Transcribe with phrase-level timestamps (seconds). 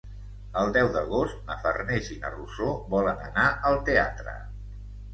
[0.61, 4.39] El deu d'agost na Farners i na Rosó volen anar al teatre.